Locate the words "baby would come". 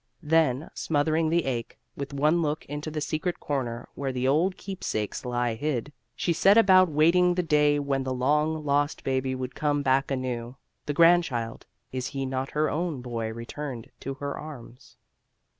9.03-9.83